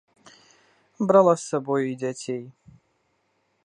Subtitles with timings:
[1.09, 2.43] Брала з сабою і дзяцей.